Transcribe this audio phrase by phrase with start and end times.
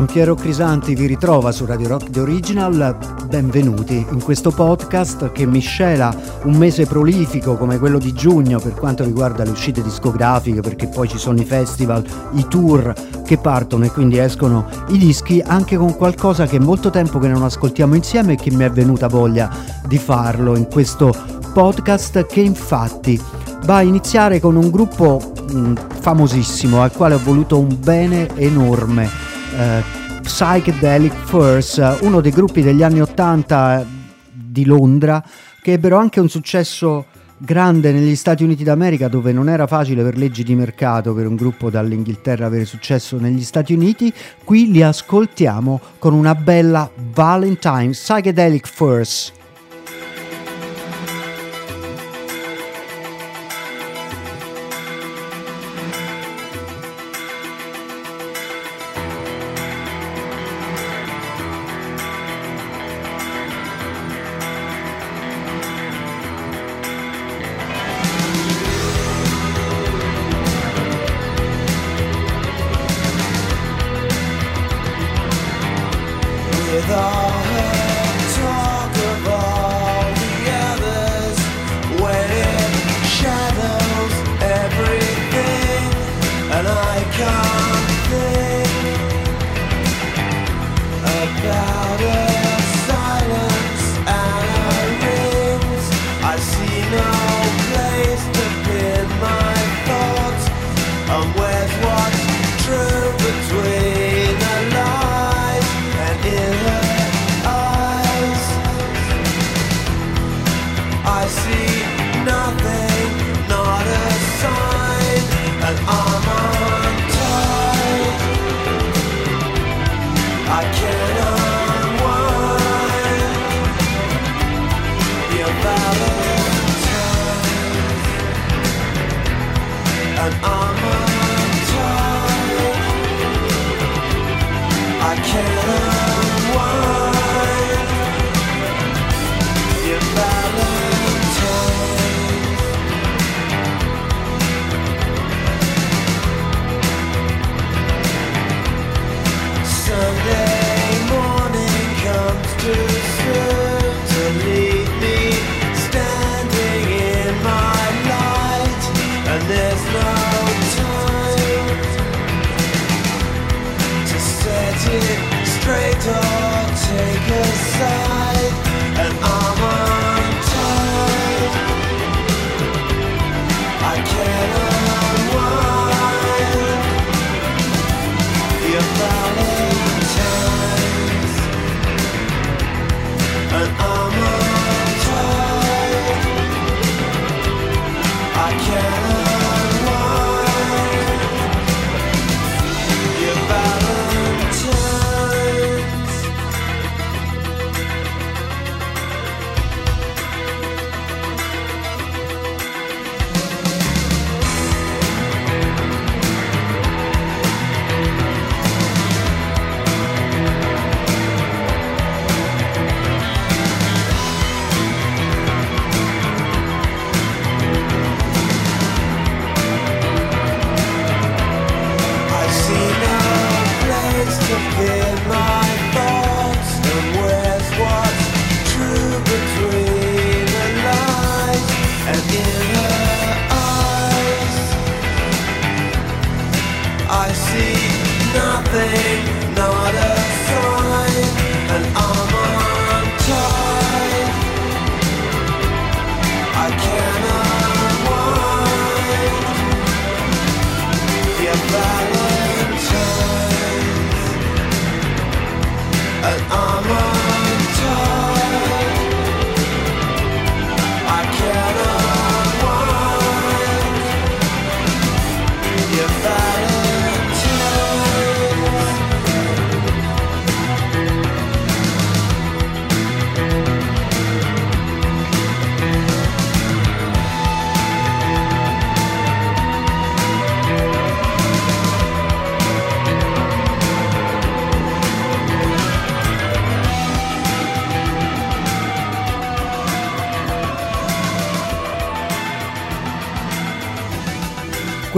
[0.00, 2.96] Giampiero Crisanti vi ritrova su Radio Rock The Original,
[3.28, 6.10] benvenuti in questo podcast che miscela
[6.44, 11.06] un mese prolifico come quello di giugno per quanto riguarda le uscite discografiche perché poi
[11.06, 12.94] ci sono i festival, i tour
[13.26, 17.28] che partono e quindi escono i dischi anche con qualcosa che è molto tempo che
[17.28, 19.54] non ascoltiamo insieme e che mi è venuta voglia
[19.86, 21.14] di farlo in questo
[21.52, 23.20] podcast che infatti
[23.66, 25.20] va a iniziare con un gruppo
[25.52, 29.82] mm, famosissimo al quale ho voluto un bene enorme eh,
[30.22, 33.86] Psychedelic Furs, uno dei gruppi degli anni 80
[34.32, 35.22] di Londra
[35.62, 40.16] che ebbero anche un successo grande negli Stati Uniti d'America dove non era facile per
[40.18, 44.12] leggi di mercato per un gruppo dall'Inghilterra avere successo negli Stati Uniti,
[44.44, 49.32] qui li ascoltiamo con una bella Valentine Psychedelic Furs.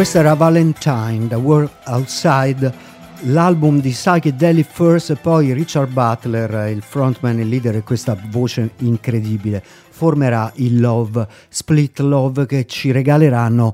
[0.02, 2.74] Questa era Valentine, The World Outside
[3.26, 8.70] l'album di Psychedelic First e poi Richard Butler, il frontman, il leader e questa voce
[8.78, 13.72] incredibile, formerà il Love, Split Love che ci regaleranno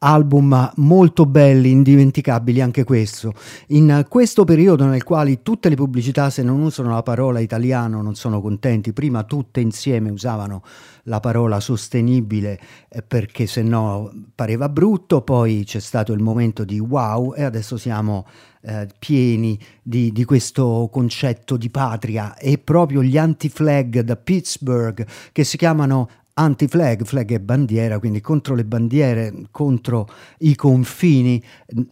[0.00, 3.32] album molto belli, indimenticabili anche questo.
[3.68, 8.14] In questo periodo nel quale tutte le pubblicità se non usano la parola italiano non
[8.14, 10.62] sono contenti, prima tutte insieme usavano
[11.04, 16.78] la parola sostenibile eh, perché se no pareva brutto, poi c'è stato il momento di
[16.78, 18.26] wow e adesso siamo
[18.60, 22.36] eh, pieni di, di, questo concetto di patria.
[22.36, 28.54] E proprio gli anti-flag da Pittsburgh che si chiamano anti-flag, flag è bandiera, quindi contro
[28.54, 30.08] le bandiere, contro
[30.38, 31.42] i confini,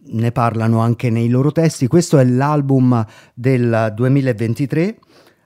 [0.05, 1.87] ne parlano anche nei loro testi.
[1.87, 4.99] Questo è l'album del 2023,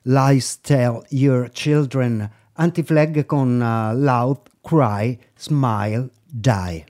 [0.04, 6.86] Lies Tell Your Children, anti-flag con uh, Loud, Cry, Smile, Die.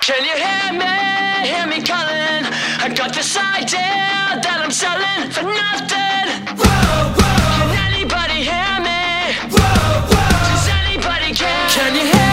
[0.00, 1.46] Can you hear me?
[1.46, 2.46] Hear me calling?
[2.82, 6.56] I got this idea that I'm selling for nothing.
[6.56, 7.19] Whoa, whoa.
[11.80, 12.29] Can you hear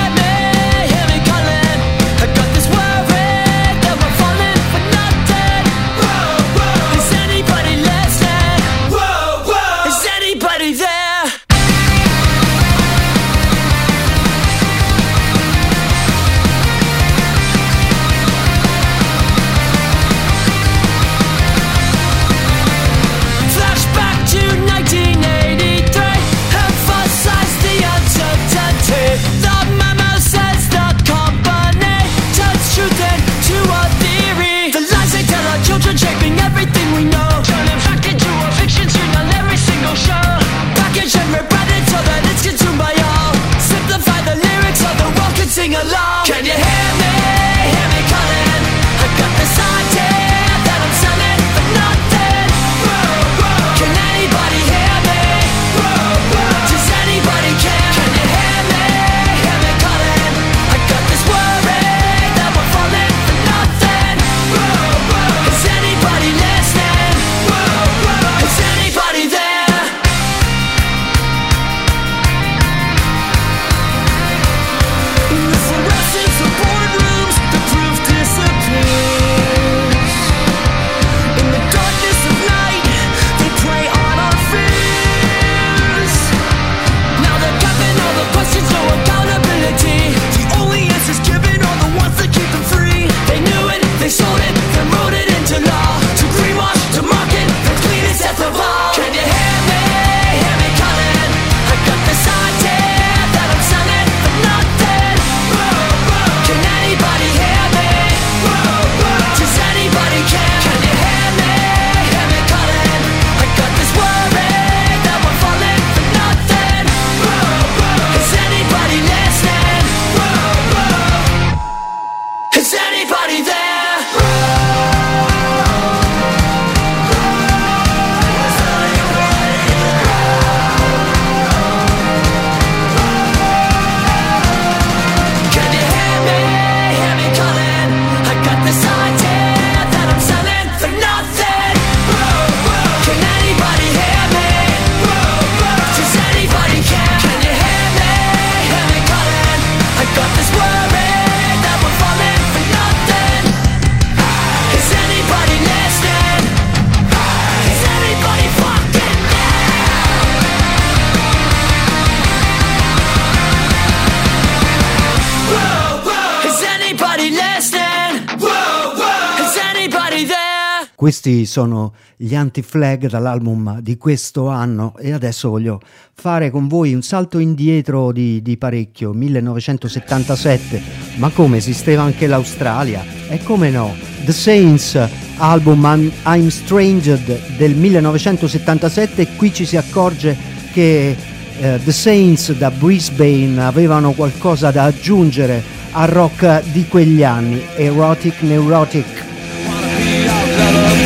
[171.58, 175.82] sono gli anti-flag dall'album di questo anno e adesso voglio
[176.14, 180.80] fare con voi un salto indietro di, di parecchio, 1977,
[181.16, 183.04] ma come esisteva anche l'Australia?
[183.28, 183.96] E come no?
[184.24, 185.00] The Saints,
[185.38, 190.38] album I'm, I'm Stranged del 1977, qui ci si accorge
[190.74, 191.16] che
[191.60, 198.44] eh, The Saints da Brisbane avevano qualcosa da aggiungere al rock di quegli anni, Erotic
[198.44, 199.26] Neurotic.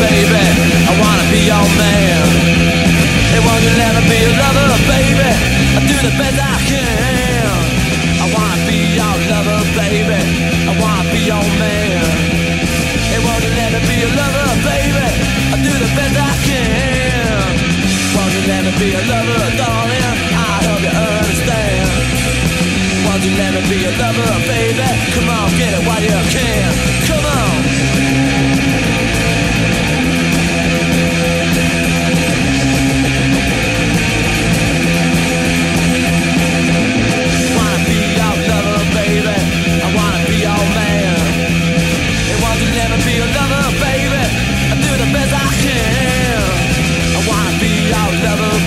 [0.10, 0.31] baby.
[1.62, 2.26] Your man.
[3.38, 5.30] It won't let me be a lover, baby.
[5.78, 7.46] I do the best I can.
[8.18, 10.22] I wanna be your lover, baby.
[10.66, 12.02] I wanna be your man.
[13.14, 15.06] It won't let me be a lover, baby.
[15.54, 17.46] I do the best I can.
[18.16, 20.18] Won't you let me be a lover, darling?
[20.34, 21.90] I hope you understand.
[23.06, 24.88] Won't you let me be a lover, baby?
[25.14, 26.70] Come on, get it while you can.
[27.06, 28.01] Come on.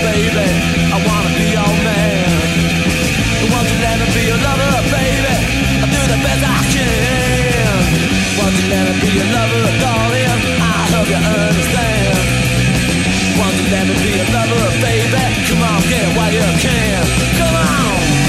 [0.05, 0.49] baby.
[0.93, 2.29] I wanna be your man.
[3.53, 5.35] Won't you let me be your lover, baby?
[5.83, 7.79] I do the best I can.
[8.39, 10.41] Won't you let me be your lover, darling?
[10.61, 12.19] I hope you understand.
[13.39, 15.25] Won't you let me be your lover, baby?
[15.49, 17.01] Come on, get it while you can.
[17.39, 18.24] Come on.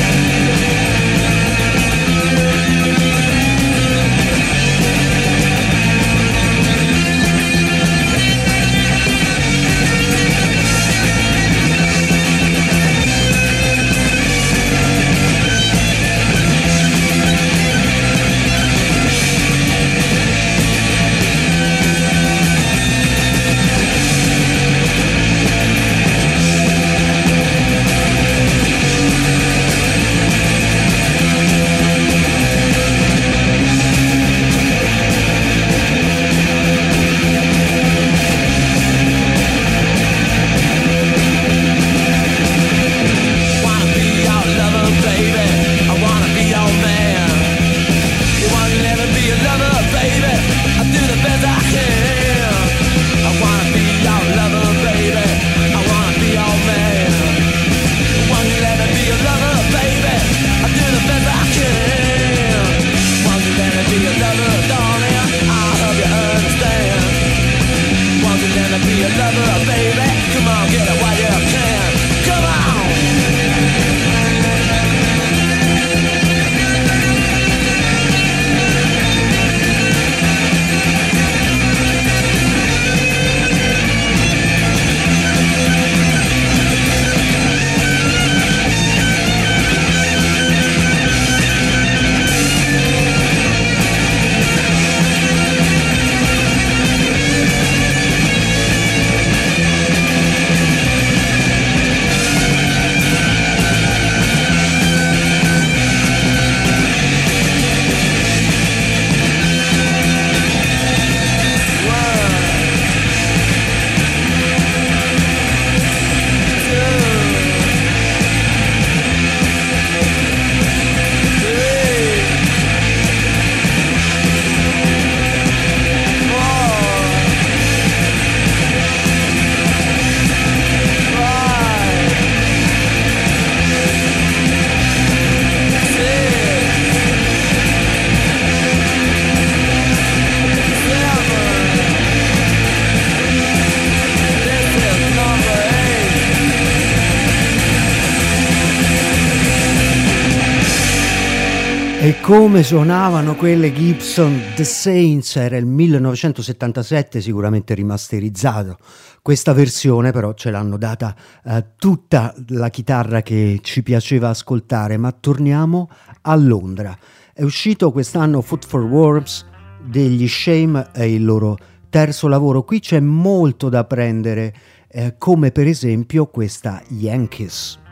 [152.55, 158.77] Come suonavano quelle Gibson The Saints era il 1977 sicuramente rimasterizzato.
[159.21, 165.11] Questa versione però ce l'hanno data eh, tutta la chitarra che ci piaceva ascoltare ma
[165.11, 165.89] torniamo
[166.21, 166.97] a Londra.
[167.33, 169.45] È uscito quest'anno Foot for Worms
[169.83, 171.57] degli Shame è il loro
[171.89, 172.63] terzo lavoro.
[172.63, 174.53] Qui c'è molto da prendere
[174.87, 177.83] eh, come per esempio questa Yankees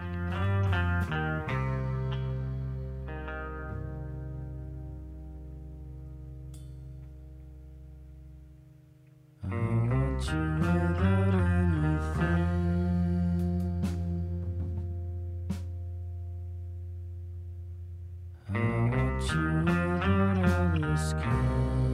[19.32, 21.93] you out of the sky.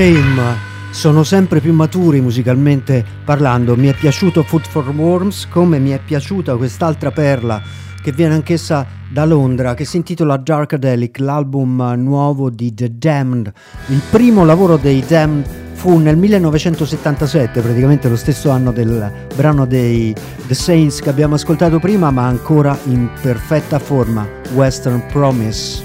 [0.00, 0.56] Shame
[0.92, 3.76] sono sempre più maturi musicalmente parlando.
[3.76, 7.60] Mi è piaciuto Food for Worms come mi è piaciuta quest'altra perla
[8.02, 13.52] che viene anch'essa da Londra che si intitola Darkadelic, l'album nuovo di The Damned,
[13.88, 20.14] il primo lavoro dei Damned fu nel 1977, praticamente lo stesso anno del brano dei
[20.46, 25.82] The Saints che abbiamo ascoltato prima, ma ancora in perfetta forma, Western Promise.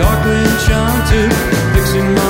[0.00, 1.30] Darkly enchanted,
[1.74, 2.29] fixing my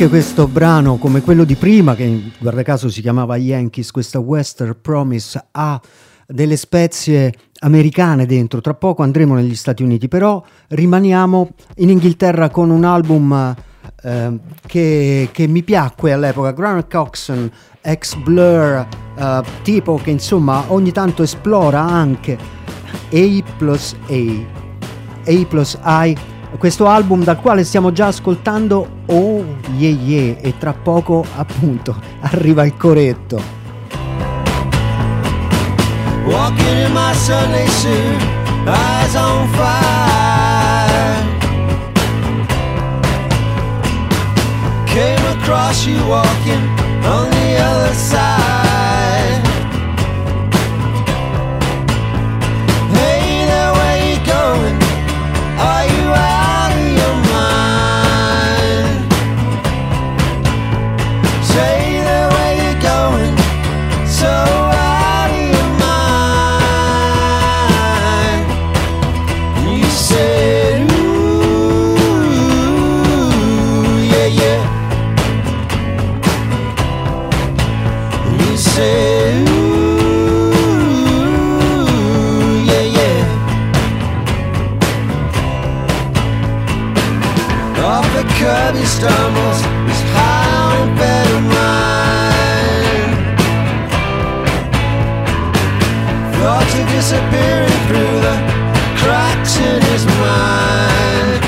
[0.00, 4.78] Anche questo brano, come quello di prima, che guarda caso si chiamava Yankees, questa Western
[4.80, 5.78] Promise, ha
[6.26, 8.62] delle spezie americane dentro.
[8.62, 13.54] Tra poco andremo negli Stati Uniti, però rimaniamo in Inghilterra con un album
[14.02, 17.50] eh, che, che, mi piacque all'epoca, Grant Coxon,
[17.82, 22.38] ex Blur, eh, tipo che insomma ogni tanto esplora anche
[23.12, 26.16] A plus A, A plus I
[26.58, 29.44] questo album dal quale stiamo già ascoltando Oh
[29.76, 33.58] Yeah Yeah e tra poco appunto arriva il coretto.
[36.26, 38.22] Walking in my Sunday suit,
[38.66, 40.00] eyes on fire.
[45.50, 46.62] across you walking
[47.04, 48.69] on the other side.
[97.30, 98.36] Disappearing through the
[98.98, 101.44] cracks in his mind.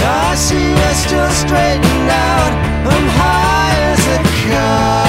[0.00, 2.52] I see still straightened out.
[2.86, 5.07] I'm high as a kite.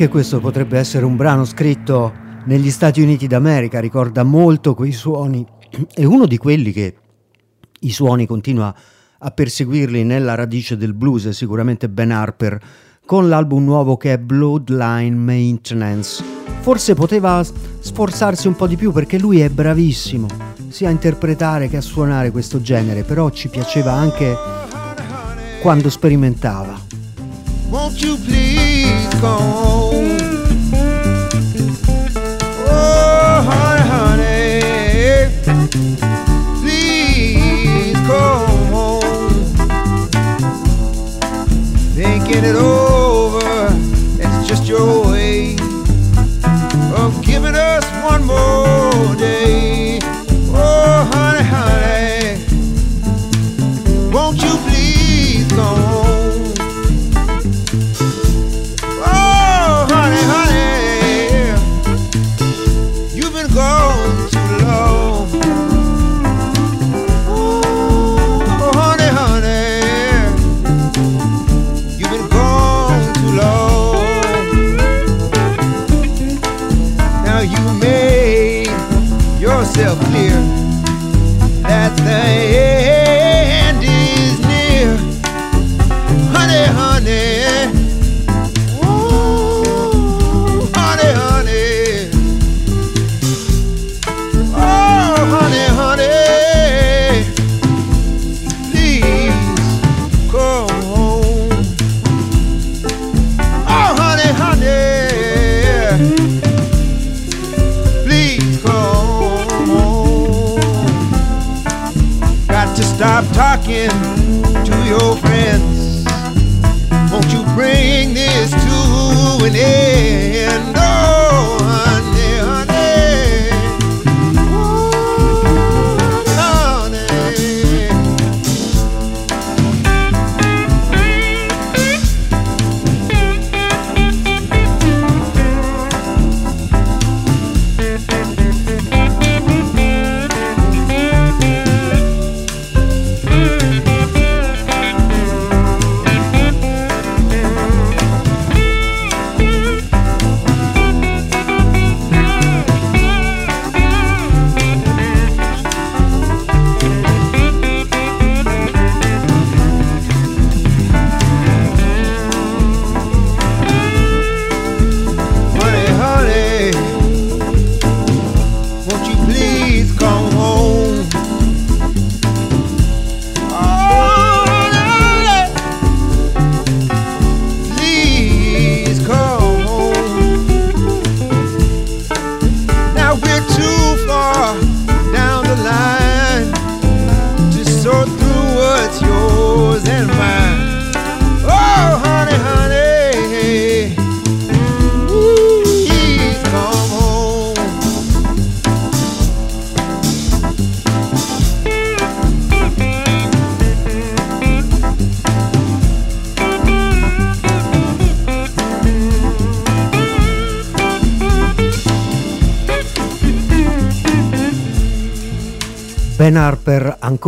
[0.00, 2.12] Anche questo potrebbe essere un brano scritto
[2.44, 5.44] negli Stati Uniti d'America, ricorda molto quei suoni.
[5.92, 6.94] È uno di quelli che
[7.80, 8.72] i suoni continua
[9.18, 12.60] a perseguirli nella radice del blues, sicuramente Ben Harper,
[13.04, 16.22] con l'album nuovo che è Bloodline Maintenance.
[16.60, 20.28] Forse poteva sforzarsi un po' di più perché lui è bravissimo,
[20.68, 24.32] sia a interpretare che a suonare questo genere, però ci piaceva anche
[25.60, 26.86] quando sperimentava.
[28.00, 30.17] You please come home?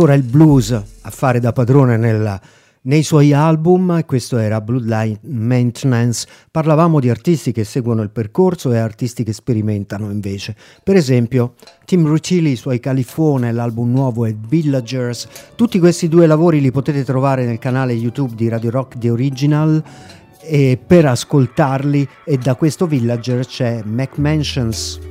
[0.01, 2.39] Ancora il blues a fare da padrone nel-
[2.83, 6.25] nei suoi album, e questo era Bloodline Maintenance.
[6.49, 10.55] Parlavamo di artisti che seguono il percorso e artisti che sperimentano invece.
[10.83, 11.53] Per esempio,
[11.85, 15.27] Tim Rucili, i suoi Califone, l'album nuovo è Villagers.
[15.55, 19.83] Tutti questi due lavori li potete trovare nel canale YouTube di Radio Rock The Original
[20.41, 25.10] e per ascoltarli e da questo Villager c'è Mac Mansions.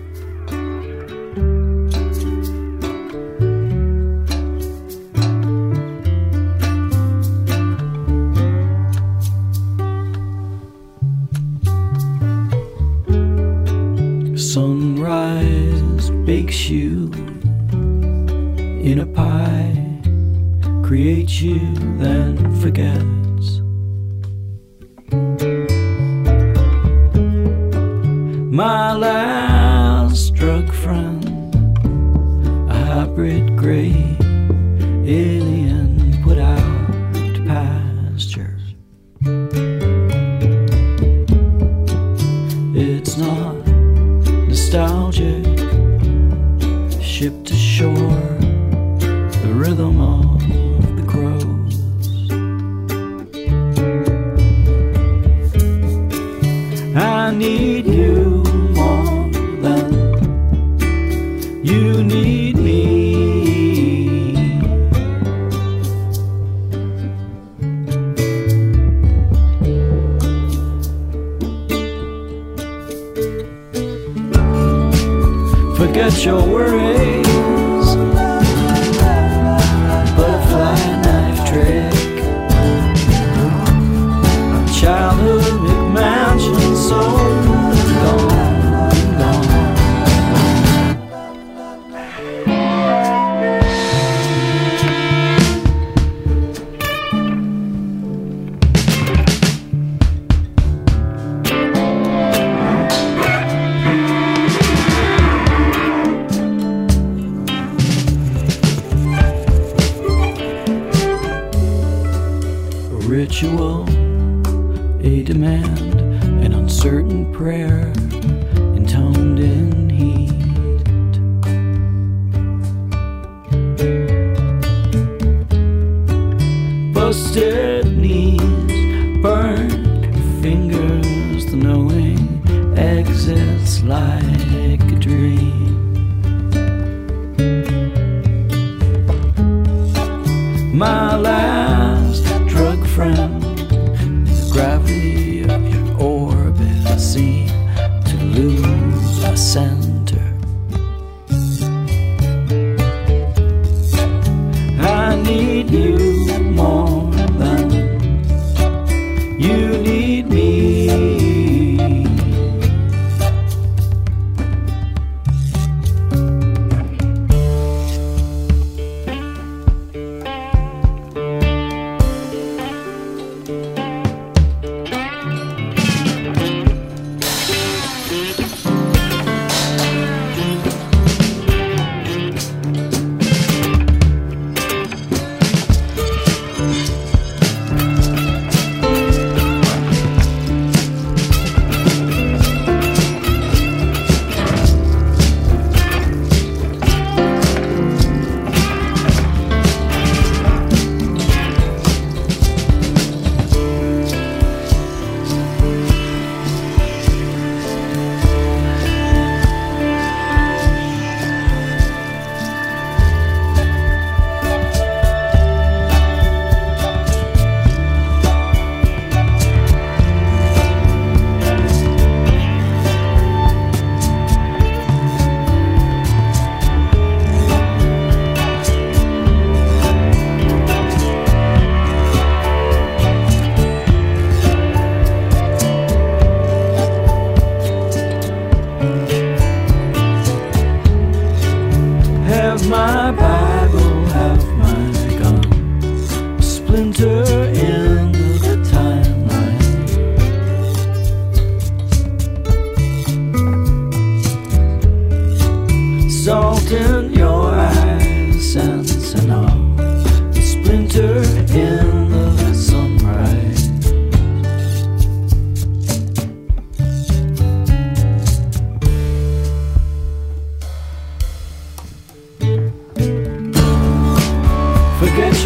[14.52, 17.08] Sunrise bakes you
[18.82, 20.02] in a pie,
[20.82, 21.60] creates you,
[21.98, 23.60] then forgets.
[28.52, 31.54] My last drug friend,
[32.68, 34.16] a hybrid gray
[35.06, 38.49] alien put out to pasture.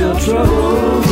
[0.05, 1.05] Your troubles.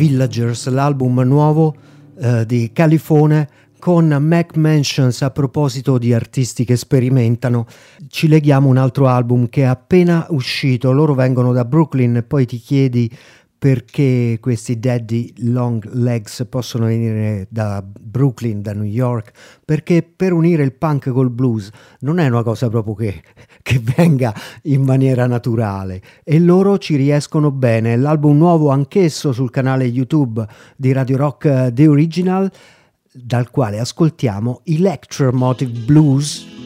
[0.00, 1.74] Villagers, l'album nuovo
[2.18, 3.46] eh, di Califone
[3.78, 7.66] con Mac Mansions a proposito di artisti che sperimentano.
[8.08, 12.46] Ci leghiamo un altro album che è appena uscito, loro vengono da Brooklyn e poi
[12.46, 13.10] ti chiedi
[13.60, 19.32] perché questi Daddy Long Legs possono venire da Brooklyn, da New York,
[19.66, 23.22] perché per unire il punk col blues non è una cosa proprio che,
[23.60, 27.98] che venga in maniera naturale e loro ci riescono bene.
[27.98, 30.42] L'album nuovo anch'esso sul canale YouTube
[30.74, 32.50] di Radio Rock eh, The Original
[33.12, 36.59] dal quale ascoltiamo Electromotive Blues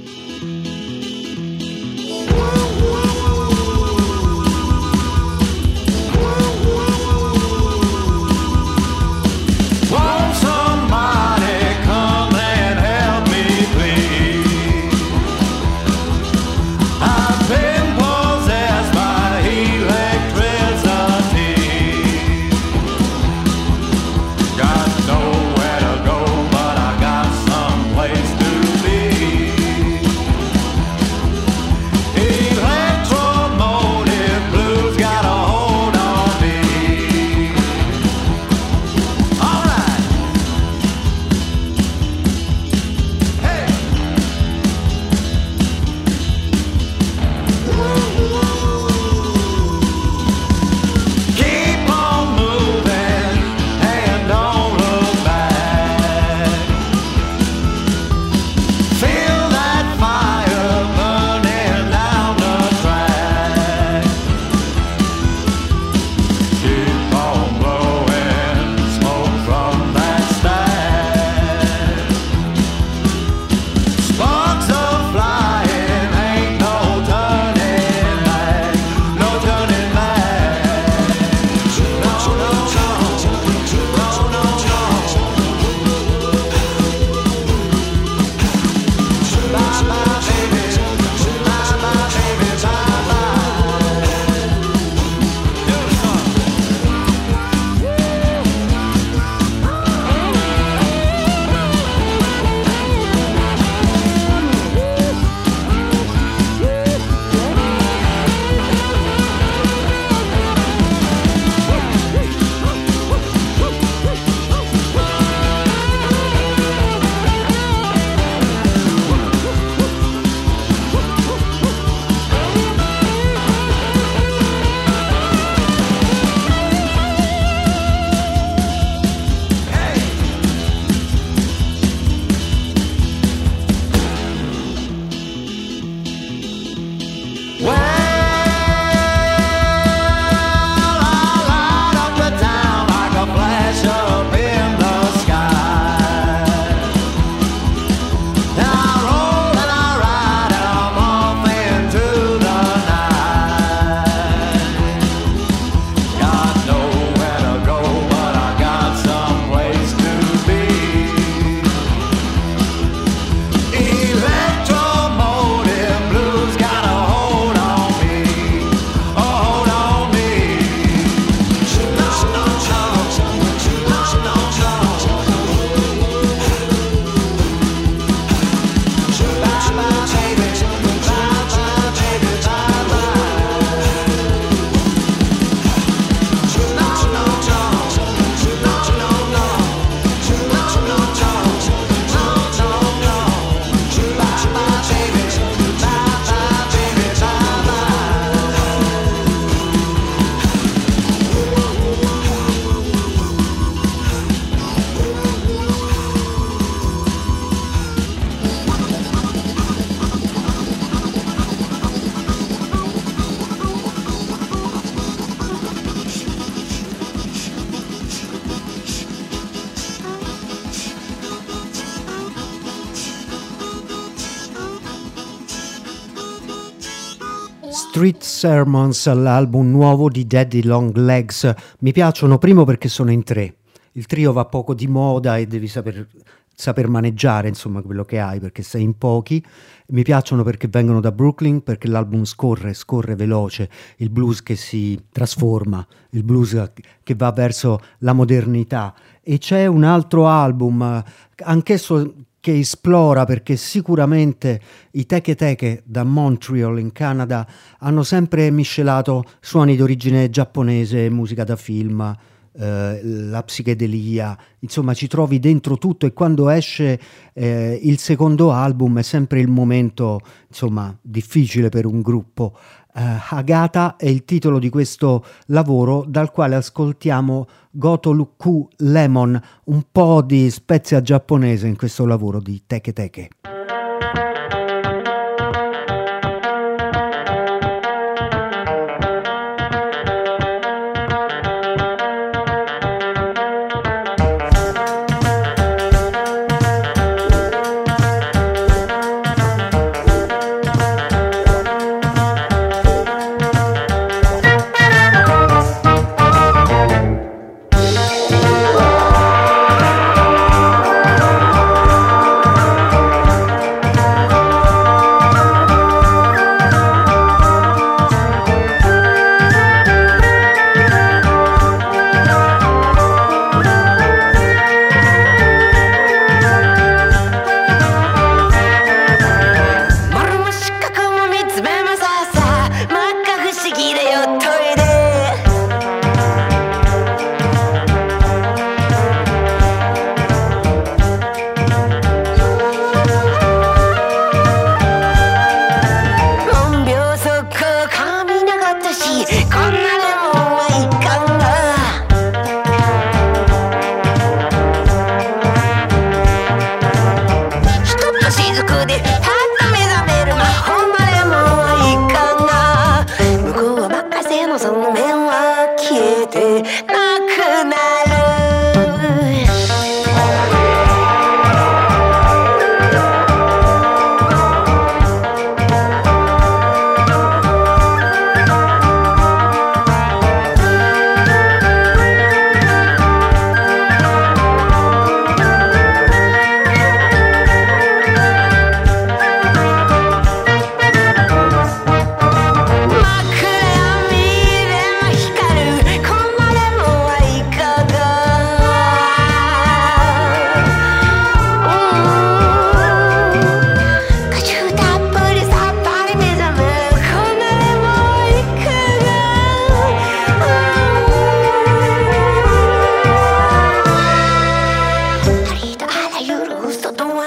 [228.34, 231.54] Sermons, l'album nuovo di Daddy Long Legs.
[231.78, 233.58] Mi piacciono primo perché sono in tre.
[233.92, 236.08] Il trio va poco di moda e devi saper,
[236.52, 239.42] saper maneggiare insomma quello che hai perché sei in pochi.
[239.86, 245.00] Mi piacciono perché vengono da Brooklyn, perché l'album scorre, scorre veloce, il blues che si
[245.12, 246.72] trasforma, il blues
[247.04, 248.96] che va verso la modernità.
[249.22, 251.02] E c'è un altro album,
[251.36, 252.14] anch'esso
[252.44, 259.76] che esplora perché sicuramente i Teche Teche da Montreal in Canada hanno sempre miscelato suoni
[259.76, 262.14] d'origine giapponese, musica da film,
[262.56, 267.00] eh, la psichedelia, insomma ci trovi dentro tutto e quando esce
[267.32, 272.58] eh, il secondo album è sempre il momento insomma difficile per un gruppo.
[272.96, 279.82] Uh, Agata è il titolo di questo lavoro dal quale ascoltiamo Goto Luku Lemon, un
[279.90, 283.30] po' di spezia giapponese in questo lavoro di Teke Teke.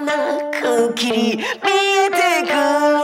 [0.08, 2.97] なく切り見えてくる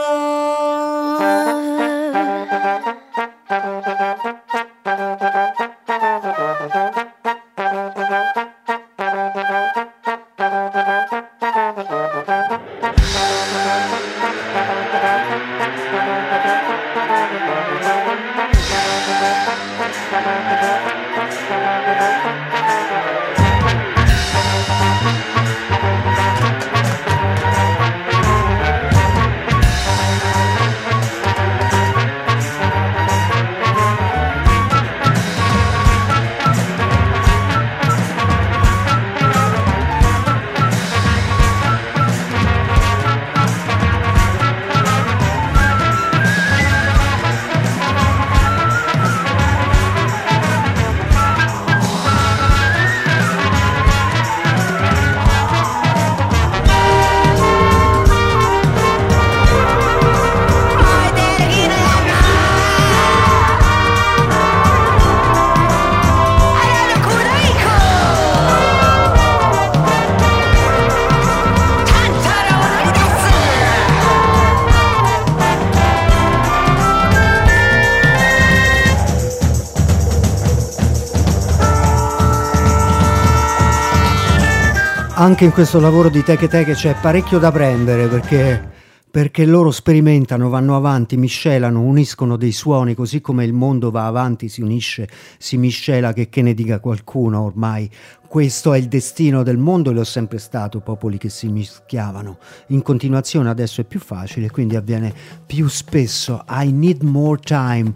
[85.34, 88.70] anche in questo lavoro di Teche Teche c'è parecchio da prendere perché,
[89.10, 94.48] perché loro sperimentano, vanno avanti, miscelano, uniscono dei suoni, così come il mondo va avanti,
[94.48, 97.90] si unisce, si miscela, che, che ne dica qualcuno ormai.
[98.28, 102.38] Questo è il destino del mondo e lo è sempre stato, popoli che si mischiavano.
[102.68, 105.12] In continuazione adesso è più facile, quindi avviene
[105.44, 106.44] più spesso.
[106.48, 107.92] I need more time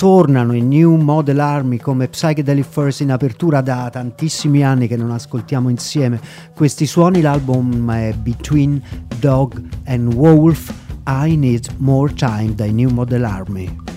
[0.00, 5.10] tornano i New Model Army come Psychedelic First in apertura da tantissimi anni che non
[5.10, 6.18] ascoltiamo insieme
[6.54, 7.20] questi suoni.
[7.20, 8.80] L'album è Between
[9.18, 10.72] Dog and Wolf.
[11.06, 13.89] I Need More Time dai New Model Army.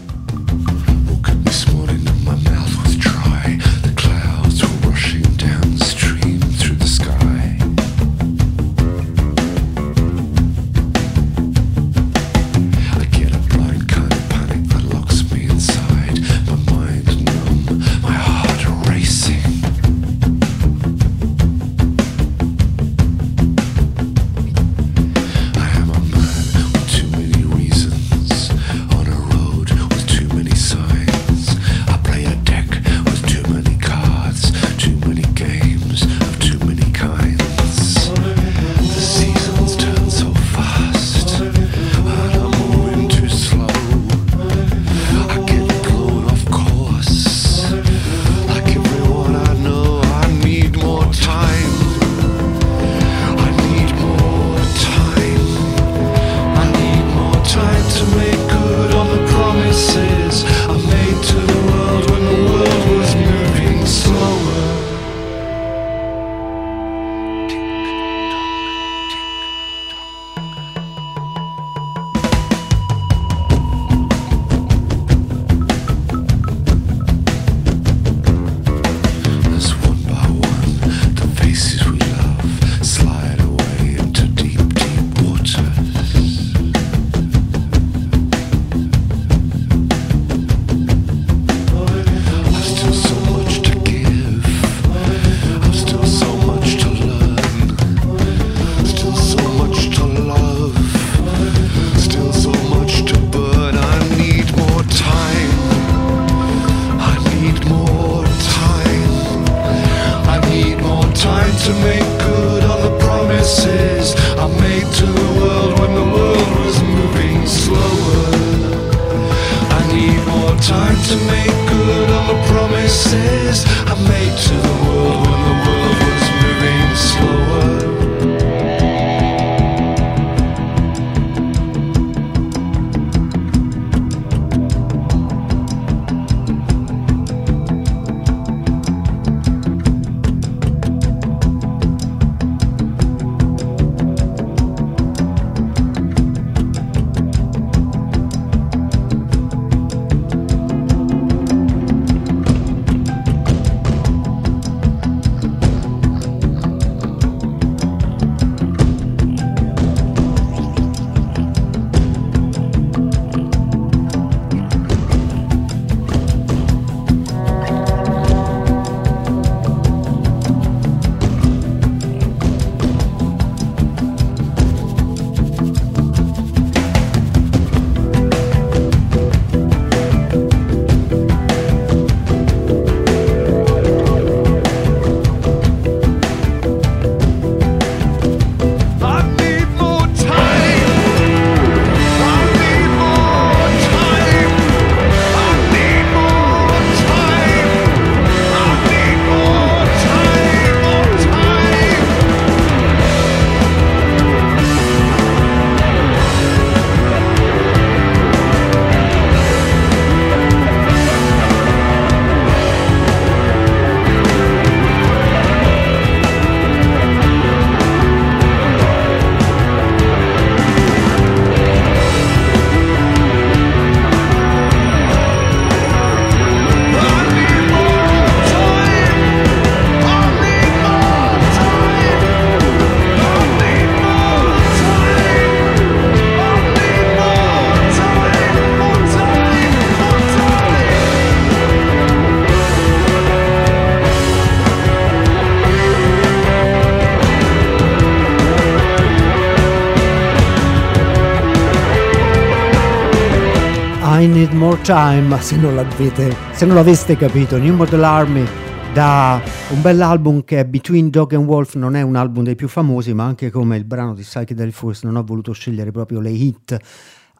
[254.24, 258.46] I Need More Time, se non l'avete, se non l'aveste capito, New Model Army
[258.94, 262.70] da un bell'album che è Between Dog and Wolf, non è un album dei più
[262.70, 266.30] famosi, ma anche come il brano di Psychedelic Force non ho voluto scegliere proprio le
[266.30, 266.78] hit.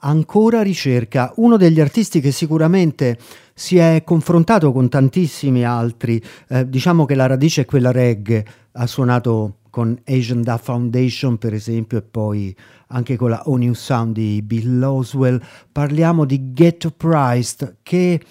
[0.02, 3.18] Ancora ricerca, uno degli artisti che sicuramente
[3.54, 8.88] si è confrontato con tantissimi altri, eh, diciamo che la radice è quella reggae, ha
[8.88, 12.56] suonato con Asian Da Foundation per esempio e poi
[12.90, 15.42] anche con la O New Sound di Bill Oswell.
[15.72, 18.22] Parliamo di Ghetto Priest che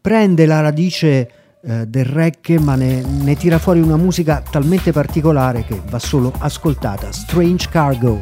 [0.00, 1.30] prende la radice
[1.60, 6.32] eh, del reggae ma ne, ne tira fuori una musica talmente particolare che va solo
[6.38, 7.12] ascoltata.
[7.12, 8.20] Strange Cargo.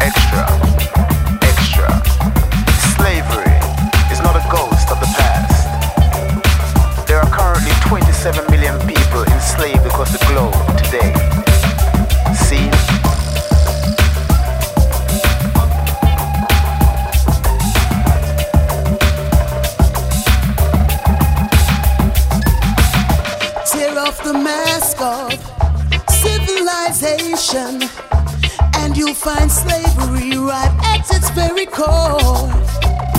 [0.00, 1.03] Extra.
[26.08, 27.82] Civilization,
[28.76, 33.13] and you'll find slavery right at its very core.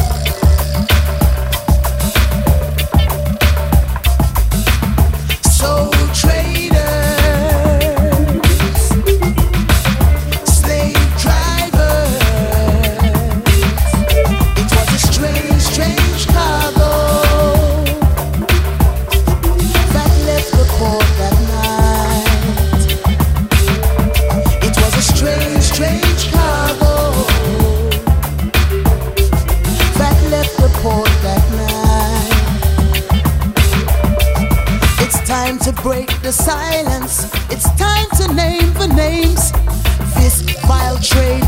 [36.25, 37.25] The silence.
[37.51, 39.51] It's time to name the names.
[40.15, 41.44] This vile trade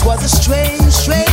[0.00, 1.27] It was a strange, strange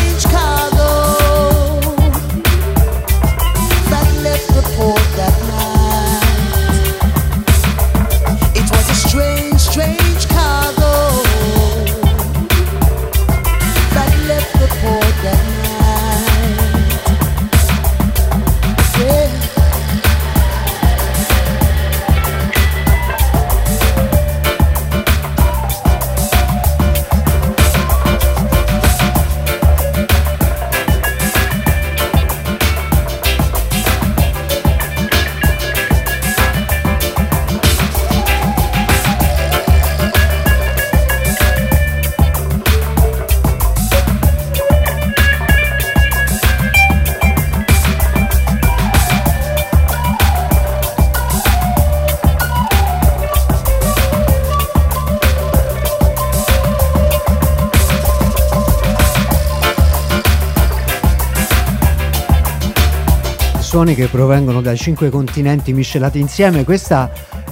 [63.76, 66.63] Suoni che provengono dai cinque continenti miscelati insieme.
[66.63, 67.11] Questa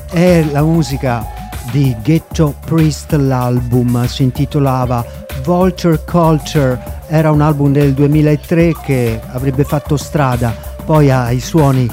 [0.10, 1.28] è la musica
[1.70, 5.06] di Ghetto Priest, l'album si intitolava
[5.44, 10.56] Vulture Culture, era un album del 2003 che avrebbe fatto strada
[10.86, 11.90] poi ai suoni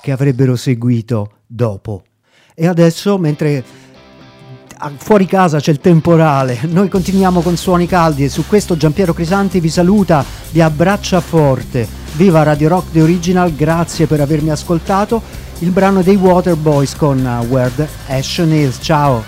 [0.00, 2.04] che avrebbero seguito dopo.
[2.54, 3.64] E adesso, mentre
[4.96, 9.60] fuori casa c'è il temporale, noi continuiamo con suoni caldi e su questo Giampiero Crisanti
[9.60, 11.86] vi saluta, vi abbraccia forte.
[12.14, 15.22] Viva Radio Rock The Original, grazie per avermi ascoltato.
[15.60, 18.78] Il brano dei Waterboys con uh, Where the Action Is.
[18.80, 19.22] Ciao!